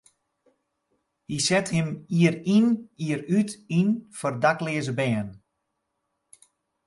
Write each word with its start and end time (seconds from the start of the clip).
Hy 1.29 1.37
set 1.47 1.67
him 1.75 1.89
jier 2.17 2.35
yn 2.55 2.65
jier 3.03 3.21
út 3.37 3.49
yn 3.79 3.89
foar 4.17 4.35
dakleaze 4.43 4.93
bern. 4.99 5.29